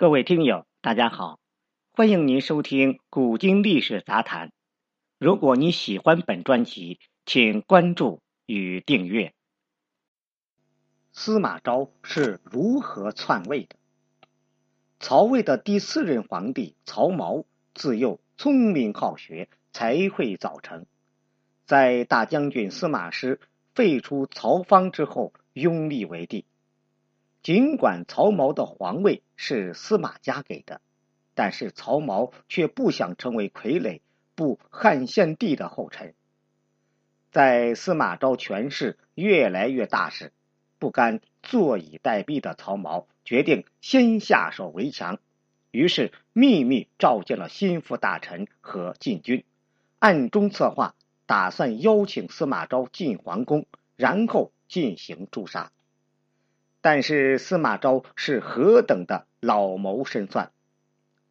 [0.00, 1.38] 各位听友，大家好，
[1.92, 4.48] 欢迎您收听《古今历史杂谈》。
[5.18, 9.34] 如果你喜欢本专辑，请关注与订阅。
[11.12, 13.76] 司马昭是如何篡位的？
[15.00, 17.44] 曹魏的第四任皇帝曹髦，
[17.74, 20.86] 自幼聪明好学，才会早成。
[21.66, 23.38] 在大将军司马师
[23.74, 26.46] 废除曹芳之后，拥立为帝。
[27.42, 30.82] 尽管曹髦的皇位是司马家给的，
[31.34, 34.00] 但是曹髦却不想成为傀儡、
[34.34, 36.14] 步汉献帝的后尘。
[37.30, 40.32] 在司马昭权势越来越大时，
[40.78, 45.18] 不甘坐以待毙的曹髦决定先下手为强，
[45.70, 49.44] 于是秘密召见了心腹大臣和禁军，
[49.98, 53.64] 暗中策划，打算邀请司马昭进皇宫，
[53.96, 55.72] 然后进行诛杀。
[56.82, 60.50] 但是司马昭是何等的老谋深算，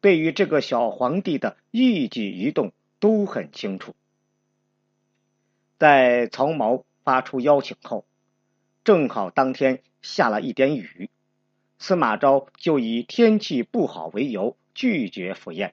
[0.00, 3.94] 对于这个小皇帝的一举一动都很清楚。
[5.78, 8.04] 在曹髦发出邀请后，
[8.84, 11.08] 正好当天下了一点雨，
[11.78, 15.72] 司马昭就以天气不好为由拒绝赴宴。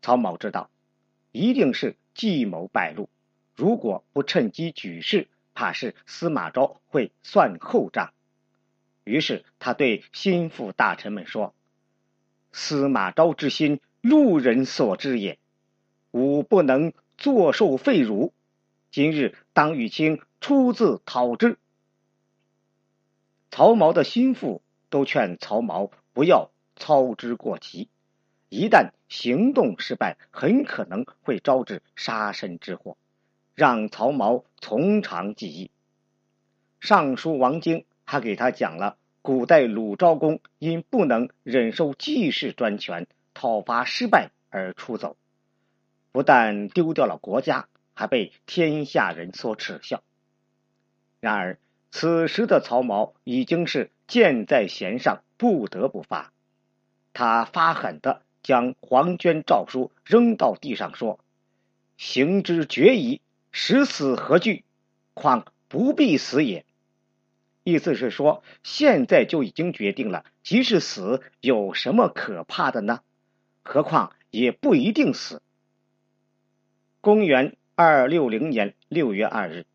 [0.00, 0.70] 曹髦知道，
[1.32, 3.10] 一定是计谋败露，
[3.54, 8.14] 如果不趁机举事，怕是司马昭会算后账。
[9.04, 11.54] 于是他对心腹大臣们说
[12.52, 15.38] ：“司马昭之心，路人所知也。
[16.10, 18.32] 吾不能坐受废辱，
[18.90, 21.58] 今日当与卿出自讨之。”
[23.50, 27.88] 曹髦的心腹都劝曹髦不要操之过急，
[28.48, 32.96] 一旦行动失败，很可能会招致杀身之祸，
[33.54, 35.70] 让曹髦从长计议。
[36.80, 37.84] 尚书王经。
[38.10, 45.16] 他给他讲了古代鲁昭公因不能忍受季氏专权，讨伐失败而出走，
[46.10, 50.02] 不但丢掉了国家，还被天下人所耻笑。
[51.20, 51.60] 然而
[51.92, 56.32] 此时的曹髦已经是箭在弦上，不得不发。
[57.12, 61.20] 他发狠的将黄娟诏书扔到地上，说
[61.96, 63.20] ：“行之决矣，
[63.52, 64.64] 十死何惧？
[65.14, 66.64] 况不必死也。”
[67.62, 73.00] 意思是说，现在就已经决定了，即使死，有什么可怕的呢？
[73.62, 75.42] 何况也不一定死。
[77.02, 79.66] 公元二六零年六月二日，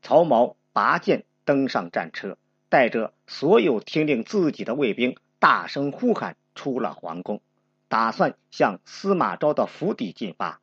[0.00, 7.40] 曹髦拔剑登上战车，带着所有听令自己的卫兵，大声呼喊，出了皇宫，
[7.88, 10.60] 打算向司马昭的府邸进发。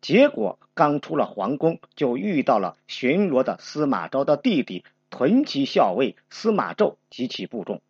[0.00, 4.84] 结果刚出了皇宫，就遇到了巡逻的司马昭的弟弟。
[5.08, 7.80] 屯骑校尉司马昭及其部众，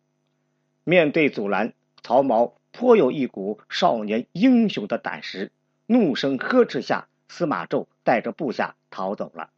[0.83, 5.51] 面对阻拦，曹髦颇有一股少年英雄的胆识，
[5.87, 9.49] 怒声呵斥下，司马昭带着部下逃走了。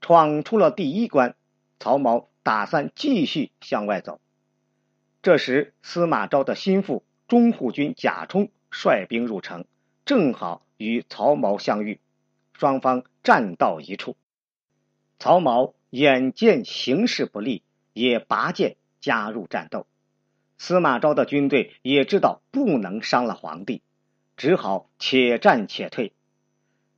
[0.00, 1.36] 闯出了第一关，
[1.78, 4.20] 曹髦打算继续向外走。
[5.20, 9.66] 这时，司马昭的心腹中护军贾充率兵入城，
[10.04, 12.00] 正好与曹髦相遇，
[12.54, 14.16] 双方战到一处，
[15.20, 15.74] 曹髦。
[15.92, 19.86] 眼见形势不利，也拔剑加入战斗。
[20.56, 23.82] 司马昭的军队也知道不能伤了皇帝，
[24.38, 26.14] 只好且战且退。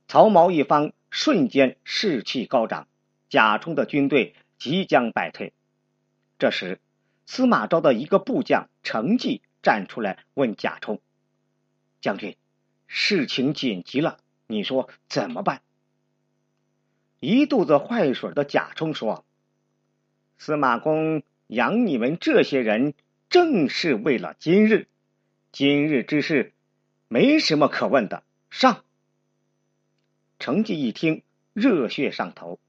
[0.07, 2.87] 曹髦一方瞬间士气高涨，
[3.27, 5.51] 贾充的军队即将败退。
[6.39, 6.79] 这时，
[7.25, 11.01] 司马昭的一个部将程济站出来问贾充
[11.99, 12.37] ：“将军，
[12.87, 15.61] 事情紧急了，你说怎么办？”
[17.25, 19.25] 一肚子坏水的贾充说
[20.37, 22.93] ：“司马公养你们这些人，
[23.31, 24.87] 正是为了今日。
[25.51, 26.53] 今日之事，
[27.07, 28.21] 没什么可问的。
[28.51, 28.83] 上！”
[30.37, 32.59] 程绩一听，热血上头，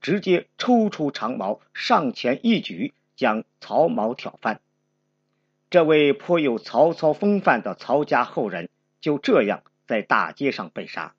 [0.00, 4.60] 直接抽出长矛，上前一举，将曹髦挑翻。
[5.70, 8.70] 这位颇有曹操风范的曹家后人，
[9.00, 11.14] 就这样在大街上被杀。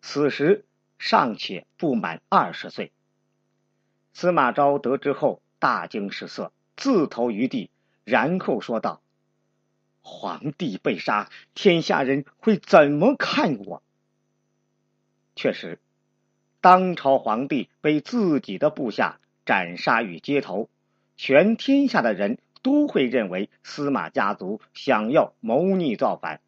[0.00, 0.64] 此时。
[1.04, 2.92] 尚且不满二十岁，
[4.12, 7.70] 司马昭得知后大惊失色，自投于地，
[8.04, 9.02] 然后说道
[10.00, 13.82] ：“皇帝被杀，天下人会怎么看我？”
[15.34, 15.80] 确实，
[16.60, 20.68] 当朝皇帝被自己的部下斩杀于街头，
[21.16, 26.40] 全天下的人都会认为司马家族想要谋逆造反。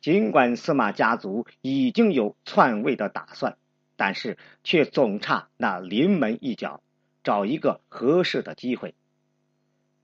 [0.00, 3.58] 尽管司马家族已经有篡位的打算，
[3.96, 6.82] 但是却总差那临门一脚，
[7.22, 8.94] 找一个合适的机会。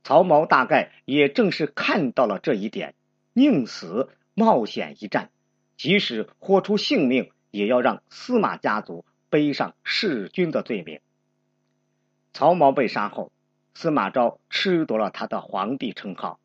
[0.05, 2.95] 曹髦大概也正是看到了这一点，
[3.33, 5.31] 宁死冒险一战，
[5.77, 11.01] 即使豁出性命，也要让司马家族背上弑君的罪名。
[12.35, 13.33] 曹髦被杀后，
[13.73, 16.39] 司马昭吃夺了他的皇帝称号，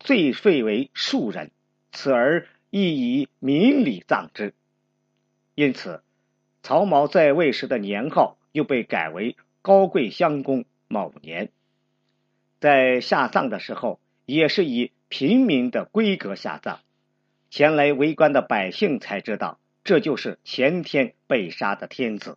[0.00, 1.52] 罪废为庶人，
[1.92, 4.54] 此而亦以民礼葬之。
[5.54, 6.02] 因此，
[6.62, 11.50] 曹髦在位时的年号又被改为高贵襄公某年。
[12.60, 16.80] 在下葬的时候，也是以平民的规格下葬。
[17.50, 22.36] 前来围观的百姓才知道，这就是前天被杀的天子。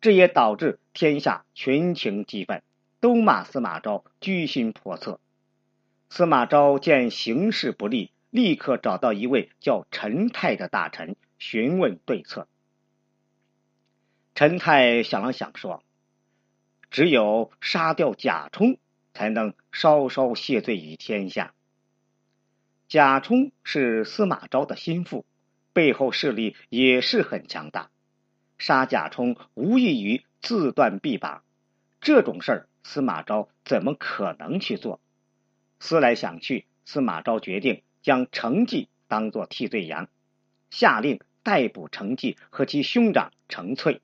[0.00, 2.62] 这也导致天下群情激愤，
[3.00, 5.20] 都骂司马昭居心叵测。
[6.10, 12.48] 司马昭见形势不利，立刻找到一位叫陈泰的大臣询问对策。
[14.34, 15.84] 陈泰想了想说
[16.90, 18.76] ：“只有杀掉贾充。”
[19.14, 21.54] 才能稍稍谢罪于天下。
[22.88, 25.24] 贾充是司马昭的心腹，
[25.72, 27.92] 背后势力也是很强大。
[28.58, 31.44] 杀贾充无异于自断臂膀，
[32.00, 35.00] 这种事儿司马昭怎么可能去做？
[35.78, 40.08] 思来想去，司马昭决定将程济当作替罪羊，
[40.70, 44.00] 下令逮捕程济和其兄长程粹。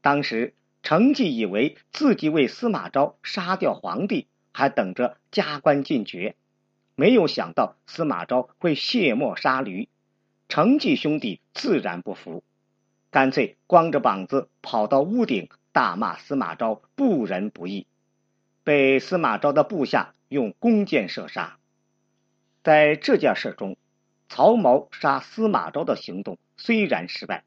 [0.00, 0.52] 当时。
[0.82, 6.36] 程济以为自己为司马昭杀掉皇帝，还等着加官进爵，
[6.94, 9.88] 没有想到司马昭会卸磨杀驴。
[10.48, 12.44] 程济兄弟自然不服，
[13.10, 17.88] 干脆光着膀子跑到屋顶，大骂司马昭不仁不义，
[18.62, 21.58] 被司马昭的部下用弓箭射杀。
[22.66, 23.76] 在这件事中，
[24.28, 27.44] 曹髦杀司马昭的行动虽然失败，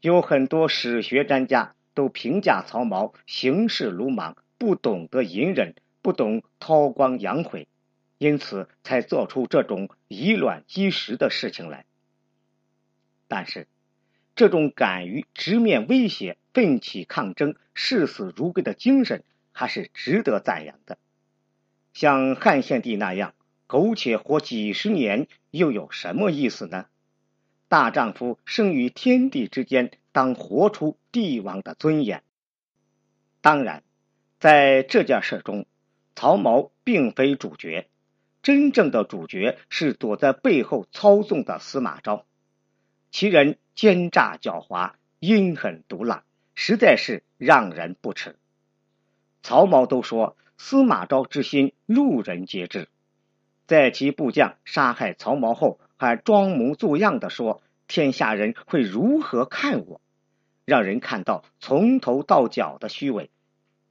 [0.00, 1.74] 有很多史学专家。
[1.92, 7.66] 都评价曹髦行事鲁莽，不懂得隐忍，不懂韬光养晦，
[8.18, 11.86] 因此才做出这种以卵击石的事情来。
[13.26, 13.66] 但是，
[14.36, 20.98] 这种敢于直面威胁、奋起抗争、视死如归的精神，还是值得赞扬的。
[21.92, 23.34] 像汉献帝那样
[23.68, 26.86] 苟且活几十年，又有什么意思呢？
[27.68, 29.92] 大丈夫生于天地之间。
[30.10, 32.24] 当活出帝王的尊严。
[33.40, 33.84] 当然，
[34.40, 35.64] 在这件事中，
[36.16, 37.86] 曹髦并非主角，
[38.42, 42.26] 真正的主角是躲在背后操纵的司马昭。
[43.12, 46.24] 其人奸诈狡猾，阴狠毒辣，
[46.56, 48.34] 实在是让人不齿。
[49.44, 52.88] 曹髦都说司马昭之心，路人皆知。
[53.68, 60.00] 在其部将杀害曹髦后，还装模作样的说：“天下人会如何看我？”
[60.64, 63.30] 让人看到从头到脚的虚伪。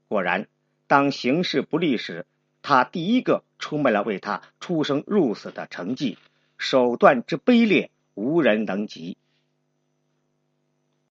[0.08, 0.48] 果然，
[0.88, 2.26] 当形势不利时，
[2.64, 6.18] 他第一个出卖了为他出生入死的成绩，
[6.58, 9.17] 手段之卑劣，无人能及。